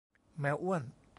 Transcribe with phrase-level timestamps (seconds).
[0.39, 0.83] แมวอ้วน